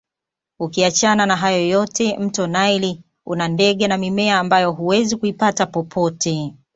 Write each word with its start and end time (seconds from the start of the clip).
Ukiachana 0.59 1.25
na 1.25 1.35
hayo 1.35 1.67
yote 1.67 2.17
mto 2.17 2.47
naili 2.47 3.03
una 3.25 3.47
ndege 3.47 3.87
na 3.87 3.97
mimea 3.97 4.39
ambayo 4.39 4.71
huwezi 4.71 5.15
kuipata 5.15 5.65
popote 5.65 6.53